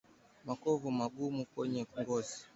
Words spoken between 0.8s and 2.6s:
magumu kwenye ngozi